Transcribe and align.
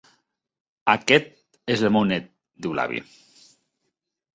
"Aquest 0.93 1.29
és 1.75 1.85
el 1.91 1.95
meu 1.99 2.11
net", 2.15 2.29
diu 2.67 2.77
l'avi. 2.81 3.07